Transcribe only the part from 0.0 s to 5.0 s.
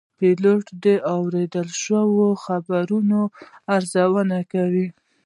پیلوټ د اورېدل شوو خبرونو ارزونه کوي.